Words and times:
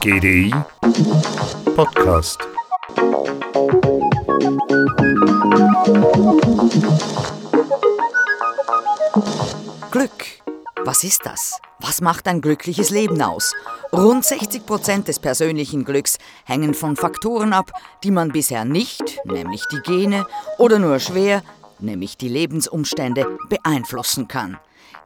GDI 0.00 0.50
Podcast. 1.76 2.38
Glück. 9.90 10.10
Was 10.84 11.04
ist 11.04 11.26
das? 11.26 11.58
Was 11.80 12.00
macht 12.00 12.26
ein 12.28 12.40
glückliches 12.40 12.88
Leben 12.88 13.20
aus? 13.20 13.52
Rund 13.92 14.24
60 14.24 14.64
Prozent 14.64 15.08
des 15.08 15.18
persönlichen 15.18 15.84
Glücks 15.84 16.16
hängen 16.46 16.72
von 16.72 16.96
Faktoren 16.96 17.52
ab, 17.52 17.72
die 18.04 18.10
man 18.10 18.32
bisher 18.32 18.64
nicht, 18.64 19.18
nämlich 19.26 19.64
die 19.70 19.80
Gene, 19.80 20.26
oder 20.56 20.78
nur 20.78 20.98
schwer, 20.98 21.42
nämlich 21.78 22.16
die 22.16 22.28
Lebensumstände, 22.28 23.26
beeinflussen 23.50 24.28
kann. 24.28 24.58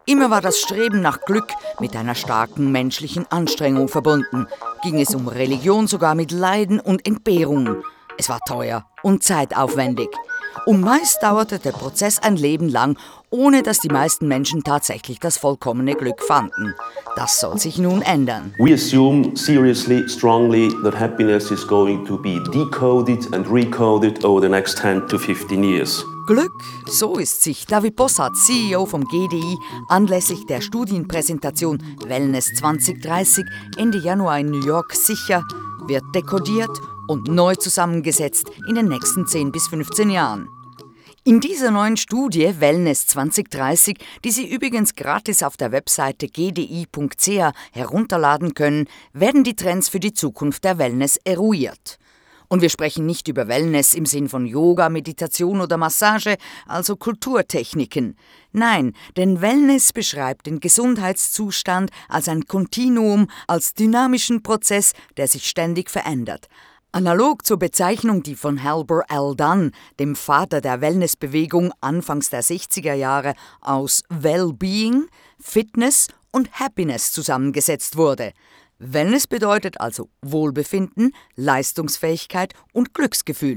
Immer 0.07 0.31
war 0.31 0.41
das 0.41 0.59
Streben 0.59 1.01
nach 1.01 1.21
Glück 1.23 1.49
mit 1.81 1.95
einer 1.95 2.15
starken 2.15 2.73
menschlichen 2.73 3.27
Anstrengung 3.31 3.89
verbunden. 3.89 4.47
Ging 4.83 5.01
es 5.01 5.15
um 5.15 5.29
Religion 5.29 5.87
sogar 5.87 6.15
mit 6.15 6.33
Leiden 6.33 6.81
und 6.81 7.07
Entbehrungen. 7.07 7.83
Es 8.17 8.29
war 8.29 8.41
teuer 8.41 8.87
und 9.03 9.23
zeitaufwendig. 9.23 10.09
Und 10.67 10.81
meist 10.81 11.23
dauerte 11.23 11.59
der 11.59 11.73
Prozess 11.73 12.19
ein 12.19 12.37
Leben 12.37 12.69
lang, 12.69 12.99
ohne 13.31 13.63
dass 13.63 13.79
die 13.79 13.91
meisten 13.91 14.27
Menschen 14.29 14.65
tatsächlich 14.65 15.21
das 15.21 15.39
vollkommene 15.39 15.95
Glück 15.95 16.23
fanden. 16.23 16.75
Das 17.19 17.41
soll 17.41 17.59
sich 17.59 17.79
nun 17.79 18.01
ändern. 18.03 18.55
We 18.61 18.73
assume 18.73 19.37
seriously, 19.37 20.09
strongly 20.09 20.69
that 20.85 20.95
happiness 20.95 21.51
is 21.51 21.67
going 21.67 22.05
to 22.07 22.17
be 22.17 22.39
decoded 22.53 23.35
and 23.35 23.45
recoded 23.49 24.25
over 24.25 24.41
the 24.41 24.49
next 24.49 24.79
10 24.79 25.09
to 25.09 25.19
15 25.19 25.65
years. 25.65 26.05
Glück, 26.29 26.53
so 26.87 27.17
ist 27.17 27.43
sich 27.43 27.67
David 27.67 27.97
Bossart, 27.97 28.37
CEO 28.37 28.87
vom 28.87 29.03
GDI, 29.03 29.59
anlässlich 29.89 30.47
der 30.47 30.61
Studienpräsentation 30.61 31.83
Wellness 32.07 32.55
2030 32.55 33.45
Ende 33.77 33.99
Januar 33.99 34.39
in 34.39 34.53
New 34.53 34.65
York 34.65 34.95
sicher, 34.95 35.43
wird 35.89 36.05
dekodiert 36.15 36.71
und 37.09 37.27
neu 37.27 37.57
zusammengesetzt 37.57 38.49
in 38.69 38.77
den 38.77 38.87
nächsten 38.87 39.27
10 39.27 39.51
bis 39.51 39.67
15 39.67 40.11
Jahren. 40.11 40.49
In 41.29 41.41
dieser 41.41 41.71
neuen 41.71 41.99
Studie 41.99 42.55
Wellness 42.59 43.07
2030, 43.09 43.99
die 44.25 44.31
Sie 44.31 44.49
übrigens 44.49 44.95
gratis 44.95 45.43
auf 45.43 45.59
der 45.59 45.73
Webseite 45.73 46.27
gdi.ch 46.27 47.53
herunterladen 47.73 48.55
können, 48.55 48.89
werden 49.13 49.45
die 49.45 49.55
Trends 49.55 49.91
für 49.91 50.01
die 50.01 50.15
Zukunft 50.15 50.65
der 50.65 50.79
Wellness 50.79 51.19
eruiert. 51.25 51.99
Und 52.49 52.63
wir 52.63 52.71
sprechen 52.71 53.05
nicht 53.05 53.29
über 53.29 53.47
Wellness 53.47 53.93
im 53.93 54.07
Sinn 54.07 54.31
von 54.31 54.47
Yoga, 54.47 54.89
Meditation 54.89 55.61
oder 55.61 55.77
Massage, 55.77 56.39
also 56.67 56.97
Kulturtechniken. 56.97 58.17
Nein, 58.53 58.95
denn 59.19 59.43
Wellness 59.43 59.93
beschreibt 59.93 60.47
den 60.47 60.61
Gesundheitszustand 60.61 61.91
als 62.09 62.31
ein 62.31 62.47
Kontinuum, 62.47 63.29
als 63.47 63.75
dynamischen 63.75 64.43
Prozess, 64.43 64.95
der 65.19 65.29
sich 65.29 65.47
ständig 65.47 65.91
verändert. 65.91 66.49
Analog 66.91 67.45
zur 67.45 67.59
Bezeichnung, 67.59 68.23
die 68.23 68.35
von 68.35 68.63
Halber 68.63 69.03
L. 69.11 69.35
Dunn, 69.37 69.73
dem 69.99 70.17
Vater 70.17 70.63
der 70.63 70.81
Wellnessbewegung 70.81 71.73
Anfangs 71.83 72.31
der 72.31 72.43
60er 72.43 72.95
Jahre, 72.95 73.35
aus 73.61 74.03
Well-Being, 74.09 75.07
Fitness 75.39 76.09
und 76.33 76.51
Happiness 76.53 77.13
zusammengesetzt 77.13 77.97
wurde. 77.97 78.33
Wellness 78.79 79.27
bedeutet 79.27 79.81
also 79.81 80.09
Wohlbefinden, 80.23 81.13
Leistungsfähigkeit 81.37 82.55
und 82.73 82.95
Glücksgefühl. 82.95 83.57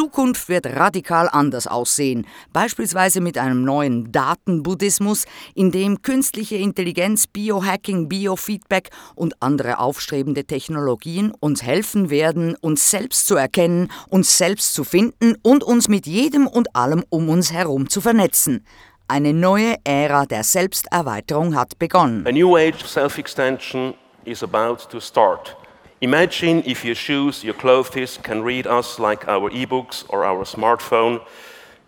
Zukunft 0.00 0.48
wird 0.48 0.64
radikal 0.64 1.28
anders 1.30 1.66
aussehen, 1.66 2.26
beispielsweise 2.54 3.20
mit 3.20 3.36
einem 3.36 3.64
neuen 3.64 4.10
Datenbuddhismus, 4.10 5.26
in 5.54 5.72
dem 5.72 6.00
künstliche 6.00 6.56
Intelligenz, 6.56 7.26
Biohacking, 7.26 8.08
Biofeedback 8.08 8.88
und 9.14 9.34
andere 9.40 9.78
aufstrebende 9.78 10.46
Technologien 10.46 11.34
uns 11.38 11.62
helfen 11.62 12.08
werden, 12.08 12.56
uns 12.62 12.90
selbst 12.90 13.26
zu 13.26 13.36
erkennen, 13.36 13.92
uns 14.08 14.38
selbst 14.38 14.72
zu 14.72 14.84
finden 14.84 15.36
und 15.42 15.62
uns 15.62 15.86
mit 15.86 16.06
jedem 16.06 16.46
und 16.46 16.74
allem 16.74 17.04
um 17.10 17.28
uns 17.28 17.52
herum 17.52 17.90
zu 17.90 18.00
vernetzen. 18.00 18.64
Eine 19.06 19.34
neue 19.34 19.74
Ära 19.84 20.24
der 20.24 20.44
Selbsterweiterung 20.44 21.54
hat 21.54 21.78
begonnen. 21.78 22.26
A 22.26 22.32
new 22.32 22.56
age 22.56 22.82
of 22.82 22.88
self 22.88 23.18
extension 23.18 23.92
is 24.24 24.42
about 24.42 24.78
to 24.90 24.98
start. 24.98 25.59
Imagine 26.02 26.62
if 26.64 26.82
your 26.82 26.94
shoes, 26.94 27.44
your 27.44 27.52
clothes 27.52 28.18
can 28.22 28.40
read 28.42 28.66
us 28.66 28.98
like 28.98 29.28
our 29.28 29.50
e-books 29.50 30.02
or 30.08 30.24
our 30.24 30.44
smartphone. 30.44 31.22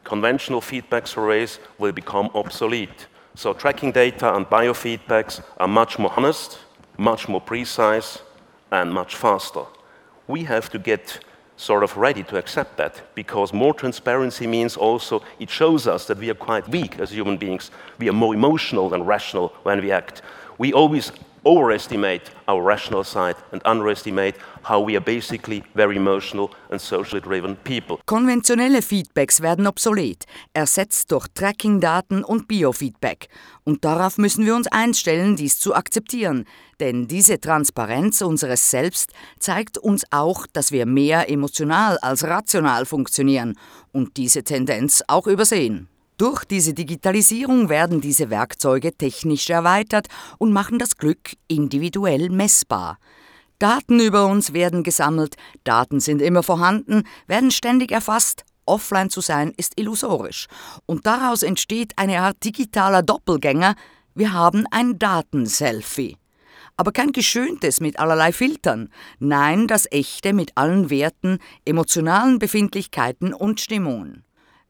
Conventional 0.05 0.61
feedback 0.61 1.07
surveys 1.07 1.59
will 1.79 1.93
become 1.93 2.29
obsolete. 2.35 3.07
So 3.35 3.55
tracking 3.55 3.91
data 3.91 4.35
and 4.35 4.45
biofeedbacks 4.45 5.43
are 5.57 5.67
much 5.67 5.99
more 5.99 6.13
honest, 6.15 6.59
much 6.99 7.27
more 7.27 7.41
precise, 7.41 8.21
and 8.71 8.93
much 8.93 9.17
faster. 9.17 9.63
We 10.29 10.45
have 10.45 10.69
to 10.71 10.79
get 10.79 11.19
sort 11.57 11.83
of 11.83 11.97
ready 11.97 12.23
to 12.25 12.37
accept 12.37 12.77
that 12.77 13.15
because 13.15 13.55
more 13.55 13.73
transparency 13.73 14.47
means 14.47 14.77
also 14.77 15.23
it 15.39 15.49
shows 15.49 15.87
us 15.87 16.07
that 16.09 16.19
we 16.19 16.29
are 16.29 16.35
quite 16.35 16.69
weak 16.69 16.99
as 16.99 17.13
human 17.13 17.39
beings. 17.39 17.71
We 17.99 18.11
are 18.11 18.13
more 18.13 18.35
emotional 18.35 18.91
than 18.91 19.05
rational 19.05 19.55
when 19.63 19.81
we 19.81 19.91
act. 19.91 20.21
We 20.59 20.75
always 20.75 21.13
overestimate 21.45 22.31
our 22.49 22.63
rational 22.63 23.05
side 23.05 23.37
and 23.53 23.63
underestimate 23.65 24.37
how 24.63 24.81
we 24.81 24.97
are 24.97 25.01
basically 25.01 25.63
very 25.75 25.97
emotional 25.97 26.51
and 26.71 26.81
socially 26.81 27.21
driven 27.21 27.57
people. 27.57 27.99
Konventionelle 28.07 28.83
Feedbacks 28.83 29.41
werden 29.41 29.67
obsolet, 29.67 30.25
ersetzt 30.53 31.11
durch 31.11 31.27
Tracking-Daten 31.35 32.25
und 32.25 32.49
Biofeedback. 32.49 33.29
Und 33.65 33.85
darauf 33.85 34.19
müssen 34.19 34.47
wir 34.47 34.55
uns 34.55 34.67
einstellen, 34.69 35.37
dies 35.37 35.59
zu 35.59 35.75
akzeptieren. 35.75 36.47
Denn 36.81 37.07
diese 37.07 37.39
Transparenz 37.41 38.23
unseres 38.23 38.71
Selbst 38.71 39.13
zeigt 39.39 39.79
uns 39.79 40.05
auch, 40.11 40.47
dass 40.53 40.73
wir 40.73 40.87
mehr 40.87 41.31
emotional 41.31 41.99
als 41.99 42.25
rational 42.25 42.87
funktionieren 42.87 43.59
und 43.93 44.17
diese 44.17 44.43
Tendenz 44.43 45.03
auch 45.07 45.27
übersehen. 45.27 45.89
Durch 46.23 46.45
diese 46.45 46.73
Digitalisierung 46.73 47.69
werden 47.69 48.01
diese 48.01 48.31
Werkzeuge 48.31 48.97
technisch 48.97 49.51
erweitert 49.51 50.07
und 50.39 50.53
machen 50.53 50.79
das 50.79 50.97
Glück 50.97 51.33
individuell 51.49 52.31
messbar. 52.31 52.99
Daten 53.59 53.99
über 53.99 54.27
uns 54.27 54.53
werden 54.53 54.85
gesammelt, 54.85 55.35
Daten 55.65 55.99
sind 55.99 56.23
immer 56.23 56.45
vorhanden, 56.45 57.03
werden 57.27 57.51
ständig 57.51 57.91
erfasst, 57.91 58.45
offline 58.67 59.11
zu 59.11 59.21
sein 59.21 59.53
ist 59.57 59.73
illusorisch. 59.81 60.47
Und 60.87 61.07
daraus 61.07 61.43
entsteht 61.43 61.95
eine 61.97 62.21
Art 62.21 62.37
digitaler 62.45 63.03
Doppelgänger, 63.03 63.75
wir 64.15 64.33
haben 64.33 64.65
ein 64.71 65.01
Datenselfie. 65.01 66.19
Aber 66.77 66.93
kein 66.93 67.11
geschöntes 67.11 67.81
mit 67.81 67.99
allerlei 67.99 68.31
Filtern, 68.33 68.91
nein, 69.19 69.67
das 69.67 69.91
echte 69.91 70.35
mit 70.35 70.53
allen 70.55 70.89
Werten, 70.89 71.39
emotionalen 71.65 72.39
Befindlichkeiten 72.39 73.35
und 73.35 73.61
Stimmungen. 73.61 74.23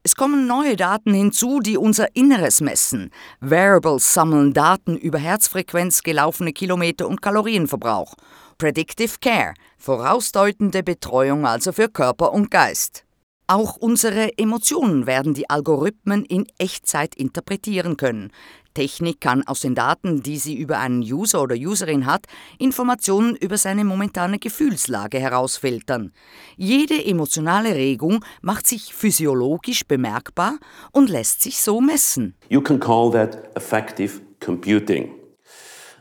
Es 0.05 0.15
kommen 0.15 0.47
neue 0.47 0.75
Daten 0.75 1.13
hinzu, 1.13 1.61
die 1.61 1.77
unser 1.77 2.13
Inneres 2.13 2.59
messen. 2.59 3.09
Wearables 3.39 4.13
sammeln 4.13 4.51
Daten 4.51 4.97
über 4.97 5.17
Herzfrequenz, 5.17 6.03
gelaufene 6.03 6.51
Kilometer 6.51 7.07
und 7.07 7.21
Kalorienverbrauch. 7.21 8.15
Predictive 8.57 9.19
Care, 9.21 9.53
vorausdeutende 9.77 10.83
Betreuung 10.83 11.45
also 11.45 11.71
für 11.71 11.87
Körper 11.87 12.33
und 12.33 12.51
Geist. 12.51 13.05
Auch 13.47 13.75
unsere 13.75 14.37
Emotionen 14.37 15.05
werden 15.05 15.33
die 15.33 15.49
Algorithmen 15.49 16.23
in 16.23 16.45
Echtzeit 16.57 17.13
interpretieren 17.15 17.97
können. 17.97 18.31
Technik 18.73 19.19
kann 19.19 19.45
aus 19.45 19.59
den 19.59 19.75
Daten, 19.75 20.23
die 20.23 20.37
sie 20.37 20.55
über 20.55 20.79
einen 20.79 21.01
User 21.01 21.41
oder 21.43 21.55
Userin 21.55 22.05
hat, 22.05 22.25
Informationen 22.57 23.35
über 23.35 23.57
seine 23.57 23.83
momentane 23.83 24.39
Gefühlslage 24.39 25.19
herausfiltern. 25.19 26.13
Jede 26.55 27.05
emotionale 27.05 27.75
Regung 27.75 28.23
macht 28.41 28.65
sich 28.65 28.93
physiologisch 28.93 29.85
bemerkbar 29.85 30.57
und 30.91 31.09
lässt 31.09 31.41
sich 31.41 31.61
so 31.61 31.81
messen. 31.81 32.35
You 32.49 32.61
can 32.61 32.79
call 32.79 33.11
that 33.11 33.55
effective 33.57 34.21
computing. 34.39 35.11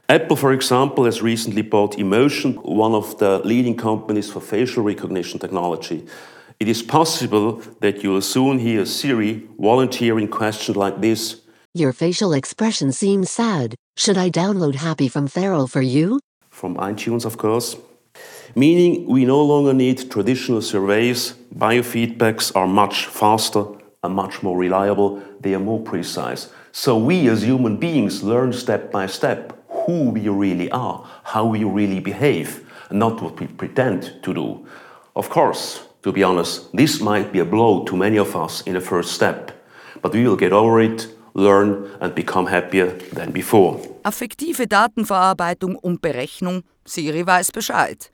Apple, 0.08 0.37
for 0.37 0.52
example, 0.52 1.06
has 1.06 1.22
recently 1.22 1.62
bought 1.62 1.99
Emotion, 1.99 2.58
one 2.62 2.94
of 2.94 3.17
the 3.19 3.40
leading 3.44 3.76
companies 3.76 4.31
for 4.31 4.40
facial 4.40 4.84
recognition 4.84 5.40
technology. 5.40 6.05
It 6.62 6.69
is 6.69 6.81
possible 6.81 7.61
that 7.81 8.05
you 8.05 8.11
will 8.11 8.23
soon 8.23 8.61
hear 8.61 8.87
Siri 8.87 9.49
volunteering 9.59 10.29
questions 10.29 10.76
like 10.76 11.00
this 11.00 11.43
Your 11.75 11.93
facial 11.93 12.32
expression 12.32 12.93
seems 12.93 13.32
sad. 13.32 13.75
Should 13.97 14.17
I 14.17 14.31
download 14.31 14.76
Happy 14.76 15.09
from 15.09 15.26
Feral 15.26 15.67
for 15.67 15.82
you? 15.82 16.20
from 16.50 16.76
iTunes, 16.76 17.25
of 17.25 17.37
course. 17.37 17.76
Meaning, 18.55 19.09
we 19.09 19.25
no 19.25 19.43
longer 19.43 19.75
need 19.75 20.09
traditional 20.09 20.62
surveys. 20.62 21.35
Biofeedbacks 21.53 22.55
are 22.55 22.69
much 22.69 23.06
faster 23.06 23.65
and 24.05 24.15
much 24.15 24.44
more 24.44 24.56
reliable. 24.56 25.20
They 25.41 25.55
are 25.55 25.65
more 25.70 25.81
precise. 25.81 26.49
So, 26.70 26.97
we 26.97 27.29
as 27.29 27.43
human 27.43 27.76
beings 27.76 28.23
learn 28.23 28.53
step 28.53 28.93
by 28.93 29.08
step 29.08 29.53
who 29.69 30.11
we 30.11 30.29
really 30.29 30.70
are, 30.70 31.05
how 31.25 31.44
we 31.44 31.65
really 31.65 31.99
behave, 31.99 32.49
and 32.88 33.00
not 33.00 33.20
what 33.20 33.41
we 33.41 33.49
pretend 33.49 34.23
to 34.23 34.32
do. 34.32 34.65
Of 35.17 35.29
course, 35.29 35.88
to 36.02 36.12
be 36.12 36.25
honest, 36.25 36.72
this 36.72 37.00
might 37.00 37.32
be 37.32 37.40
a 37.40 37.44
blow 37.44 37.84
to 37.84 37.96
many 37.96 38.19
of 38.19 38.34
us 38.34 38.62
in 38.62 38.75
the 38.75 38.81
first 38.81 39.12
step, 39.12 39.52
but 40.00 40.12
we 40.12 40.22
will 40.25 40.37
get 40.37 40.52
over 40.52 40.81
it, 40.81 41.08
learn 41.34 41.88
and 42.00 42.14
become 42.14 42.46
happier 42.46 42.99
than 43.14 43.32
before. 43.32 43.81
Affektive 44.04 44.66
Datenverarbeitung 44.66 45.76
und 45.76 46.02
Berechnung, 46.02 46.64
Siri 46.84 47.26
weiß 47.26 47.52
Bescheid. 47.52 48.10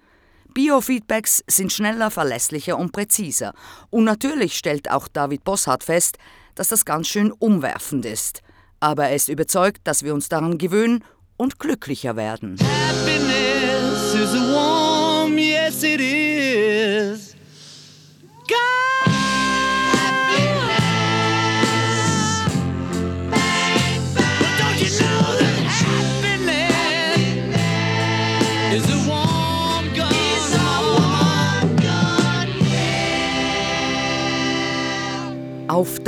Biofeedbacks 0.55 1.45
sind 1.47 1.73
schneller, 1.73 2.11
verlässlicher 2.11 2.79
und 2.79 2.93
präziser. 2.93 3.53
Und 3.91 4.05
natürlich 4.05 4.57
stellt 4.57 4.91
auch 4.91 5.09
David 5.09 5.45
Bossart 5.45 5.85
fest, 5.85 6.19
dass 6.55 6.69
das 6.69 6.85
ganz 6.85 7.09
schön 7.09 7.33
umwerfend 7.33 8.05
ist. 8.05 8.43
Aber 8.81 9.05
er 9.05 9.17
ist 9.17 9.29
überzeugt, 9.29 9.81
dass 9.85 10.03
wir 10.03 10.15
uns 10.15 10.29
daran 10.29 10.59
gewöhnen 10.59 11.05
und 11.37 11.59
glücklicher 11.59 12.17
werden. 12.17 12.59
Happiness 12.61 14.15
is 14.15 14.35
a 14.35 14.88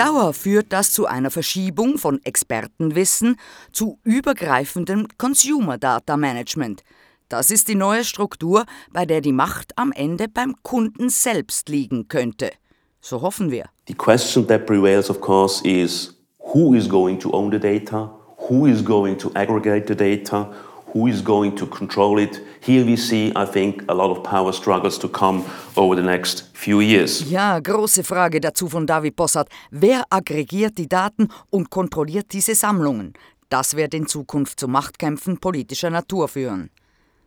Dauer 0.01 0.33
führt 0.33 0.73
das 0.73 0.93
zu 0.93 1.05
einer 1.05 1.31
Verschiebung 1.31 1.99
von 1.99 2.25
Expertenwissen 2.25 3.37
zu 3.71 3.99
übergreifendem 4.03 5.09
Consumer 5.19 5.77
Data 5.77 6.17
Management. 6.17 6.83
Das 7.29 7.51
ist 7.51 7.69
die 7.69 7.75
neue 7.75 8.03
Struktur, 8.05 8.65
bei 8.95 9.05
der 9.05 9.21
die 9.21 9.35
Macht 9.35 9.77
am 9.77 9.93
Ende 9.93 10.27
beim 10.27 10.57
Kunden 10.63 11.11
selbst 11.11 11.69
liegen 11.69 12.09
könnte. 12.09 12.51
So 13.03 13.21
hoffen 13.21 13.51
wir. 13.51 13.67
The 13.89 13.93
question 13.93 14.47
that 14.47 14.65
prevails, 14.65 15.11
of 15.11 15.21
course, 15.21 15.63
is 15.69 16.15
who 16.55 16.73
is 16.73 16.89
going 16.89 17.19
to 17.19 17.31
own 17.35 17.53
the 17.53 17.61
data? 17.61 18.11
Who 18.49 18.65
is 18.67 18.83
going 18.83 19.19
to 19.19 19.31
aggregate 19.35 19.87
the 19.87 19.95
data? 19.95 20.51
Who 20.93 21.07
is 21.07 21.23
going 21.23 21.55
to 21.57 21.67
control 21.67 22.19
it? 22.19 22.41
Here 22.61 22.85
we 22.85 22.97
see, 22.97 23.33
I 23.37 23.47
think, 23.47 23.85
a 23.89 23.95
lot 23.95 24.11
of 24.11 24.25
power 24.25 24.53
struggles 24.53 24.99
to 24.99 25.09
come 25.09 25.45
over 25.77 25.95
the 25.95 26.03
next 26.03 26.51
few 26.53 26.81
years. 26.81 27.31
Ja, 27.31 27.61
große 27.61 28.03
Frage 28.03 28.41
dazu 28.41 28.69
von 28.69 28.87
David 28.87 29.15
Bossart. 29.15 29.49
Wer 29.71 30.05
aggregiert 30.11 30.79
die 30.79 30.89
Daten 30.89 31.29
und 31.51 31.71
kontrolliert 31.71 32.33
diese 32.33 32.55
Sammlungen? 32.55 33.15
Das 33.51 33.77
wird 33.77 33.95
in 33.95 34.07
Zukunft 34.07 34.59
zu 34.59 34.67
Machtkämpfen 34.69 35.39
politischer 35.39 35.91
Natur 35.91 36.29
führen. 36.29 36.71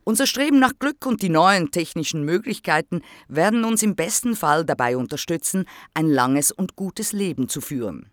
Unser 0.06 0.28
Streben 0.28 0.60
nach 0.60 0.74
Glück 0.80 1.06
und 1.06 1.22
die 1.22 1.30
neuen 1.30 1.72
technischen 1.72 2.26
Möglichkeiten 2.26 3.02
werden 3.30 3.64
uns 3.64 3.82
im 3.84 3.96
besten 3.96 4.36
Fall 4.36 4.66
dabei 4.66 4.98
unterstützen, 4.98 5.66
ein 5.94 6.08
langes 6.08 6.52
und 6.52 6.76
gutes 6.76 7.14
Leben 7.14 7.48
zu 7.48 7.62
führen. 7.62 8.10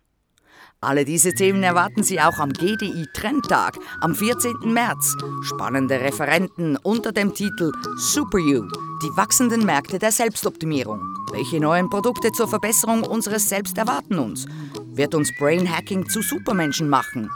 Alle 0.83 1.05
diese 1.05 1.31
Themen 1.35 1.61
erwarten 1.61 2.01
Sie 2.01 2.19
auch 2.19 2.39
am 2.39 2.51
GDI 2.51 3.05
Trendtag 3.13 3.77
am 3.99 4.15
14. 4.15 4.73
März. 4.73 5.15
Spannende 5.43 5.99
Referenten 5.99 6.75
unter 6.75 7.11
dem 7.11 7.35
Titel 7.35 7.71
Super 7.97 8.39
You, 8.39 8.67
die 9.03 9.15
wachsenden 9.15 9.63
Märkte 9.63 9.99
der 9.99 10.11
Selbstoptimierung. 10.11 10.99
Welche 11.31 11.59
neuen 11.59 11.87
Produkte 11.87 12.31
zur 12.31 12.47
Verbesserung 12.47 13.03
unseres 13.03 13.47
Selbst 13.47 13.77
erwarten 13.77 14.17
uns? 14.17 14.47
Wird 14.95 15.13
uns 15.13 15.29
Brain 15.37 15.71
Hacking 15.71 16.09
zu 16.09 16.23
Supermenschen 16.23 16.89
machen? 16.89 17.29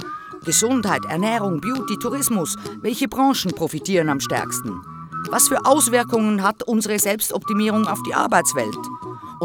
Gesundheit, 0.44 1.06
Ernährung, 1.08 1.62
Beauty, 1.62 2.00
Tourismus. 2.00 2.56
Welche 2.82 3.08
Branchen 3.08 3.52
profitieren 3.52 4.10
am 4.10 4.22
stärksten? 4.22 4.82
Was 5.30 5.50
für 5.50 5.64
Auswirkungen 5.68 6.42
hat 6.42 6.64
unsere 6.64 6.98
Selbstoptimierung 6.98 7.86
auf 7.86 8.02
die 8.08 8.16
Arbeitswelt? 8.16 8.76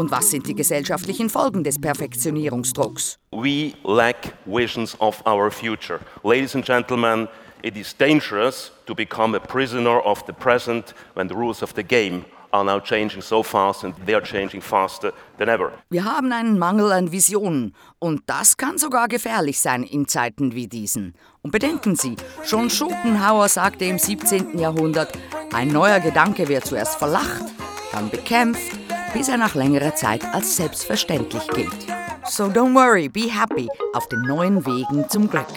Und 0.01 0.09
was 0.09 0.31
sind 0.31 0.47
die 0.47 0.55
gesellschaftlichen 0.55 1.29
Folgen 1.29 1.63
des 1.63 1.79
Perfektionierungsdrucks? 1.79 3.19
We 3.29 3.73
lack 3.83 4.33
visions 4.47 4.99
of 4.99 5.23
our 5.27 5.51
future. 5.51 5.99
Ladies 6.23 6.55
and 6.55 6.65
gentlemen, 6.65 7.27
it 7.61 7.77
is 7.77 7.95
dangerous 7.95 8.71
to 8.87 8.95
become 8.95 9.37
a 9.37 9.39
prisoner 9.39 10.03
of 10.03 10.23
the 10.25 10.33
present 10.33 10.95
when 11.13 11.29
the 11.29 11.35
rules 11.35 11.61
of 11.61 11.73
the 11.75 11.83
game 11.83 12.25
are 12.51 12.63
now 12.63 12.79
changing 12.79 13.21
so 13.21 13.43
fast 13.43 13.83
and 13.83 13.93
they 14.07 14.15
are 14.15 14.23
changing 14.23 14.59
faster 14.59 15.13
than 15.37 15.49
ever. 15.49 15.71
Wir 15.91 16.03
haben 16.03 16.31
einen 16.31 16.57
Mangel 16.57 16.91
an 16.91 17.11
Visionen 17.11 17.75
und 17.99 18.23
das 18.25 18.57
kann 18.57 18.79
sogar 18.79 19.07
gefährlich 19.07 19.59
sein 19.59 19.83
in 19.83 20.07
Zeiten 20.07 20.55
wie 20.55 20.67
diesen. 20.67 21.13
Und 21.43 21.51
bedenken 21.51 21.95
Sie, 21.95 22.15
schon 22.43 22.71
Schopenhauer 22.71 23.49
sagte 23.49 23.85
im 23.85 23.99
17. 23.99 24.57
Jahrhundert, 24.57 25.11
ein 25.53 25.67
neuer 25.67 25.99
Gedanke 25.99 26.47
wird 26.47 26.65
zuerst 26.65 26.95
verlacht, 26.95 27.45
dann 27.91 28.09
bekämpft, 28.09 28.80
bis 29.13 29.29
er 29.29 29.37
nach 29.37 29.55
längerer 29.55 29.95
Zeit 29.95 30.23
als 30.33 30.55
selbstverständlich 30.55 31.47
gilt. 31.49 31.85
So 32.25 32.45
don't 32.45 32.73
worry, 32.73 33.09
be 33.09 33.29
happy 33.31 33.67
auf 33.93 34.07
den 34.07 34.21
neuen 34.21 34.65
Wegen 34.65 35.09
zum 35.09 35.29
Glück. 35.29 35.47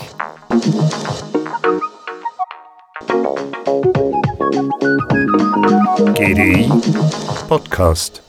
GDI 6.15 6.69
Podcast. 7.49 8.24